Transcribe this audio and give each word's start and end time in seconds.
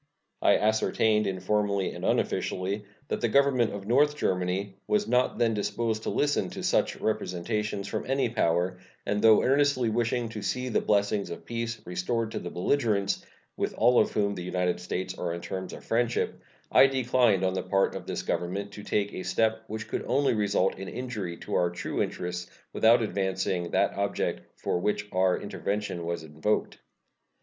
I 0.41 0.55
ascertained, 0.57 1.27
informally 1.27 1.91
and 1.93 2.03
unofficially, 2.03 2.85
that 3.09 3.21
the 3.21 3.27
Government 3.29 3.71
of 3.71 3.85
North 3.85 4.17
Germany 4.17 4.73
was 4.87 5.07
not 5.07 5.37
then 5.37 5.53
disposed 5.53 6.01
to 6.01 6.09
listen 6.09 6.49
to 6.49 6.63
such 6.63 6.95
representations 6.95 7.87
from 7.87 8.09
any 8.09 8.27
power, 8.27 8.79
and 9.05 9.21
though 9.21 9.43
earnestly 9.43 9.89
wishing 9.89 10.27
to 10.29 10.41
see 10.41 10.69
the 10.69 10.81
blessings 10.81 11.29
of 11.29 11.45
peace 11.45 11.79
restored 11.85 12.31
to 12.31 12.39
the 12.39 12.49
belligerents, 12.49 13.23
with 13.55 13.75
all 13.75 13.99
of 13.99 14.11
whom 14.11 14.33
the 14.33 14.41
United 14.41 14.79
States 14.79 15.15
are 15.19 15.35
on 15.35 15.41
terms 15.41 15.71
of 15.71 15.85
friendship, 15.85 16.41
I 16.71 16.87
declined 16.87 17.43
on 17.43 17.53
the 17.53 17.61
part 17.61 17.93
of 17.93 18.07
this 18.07 18.23
Government 18.23 18.71
to 18.71 18.81
take 18.83 19.13
a 19.13 19.21
step 19.21 19.65
which 19.67 19.87
could 19.87 20.03
only 20.07 20.33
result 20.33 20.79
in 20.79 20.87
injury 20.87 21.37
to 21.41 21.53
our 21.53 21.69
true 21.69 22.01
interests 22.01 22.49
without 22.73 23.03
advancing 23.03 23.69
the 23.69 23.93
object 23.95 24.47
for 24.59 24.79
which 24.79 25.07
our 25.11 25.37
intervention 25.39 26.03
was 26.07 26.23
invoked. 26.23 26.79